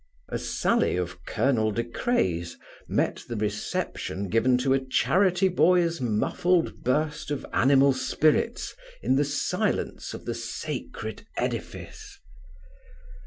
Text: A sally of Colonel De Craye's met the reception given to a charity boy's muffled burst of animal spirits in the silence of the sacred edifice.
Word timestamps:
A 0.29 0.39
sally 0.39 0.95
of 0.97 1.23
Colonel 1.25 1.69
De 1.71 1.83
Craye's 1.83 2.57
met 2.87 3.23
the 3.29 3.35
reception 3.35 4.29
given 4.29 4.57
to 4.57 4.73
a 4.73 4.79
charity 4.83 5.47
boy's 5.47 6.01
muffled 6.01 6.81
burst 6.83 7.29
of 7.29 7.45
animal 7.53 7.93
spirits 7.93 8.73
in 9.03 9.15
the 9.15 9.23
silence 9.23 10.15
of 10.15 10.25
the 10.25 10.33
sacred 10.33 11.27
edifice. 11.37 12.17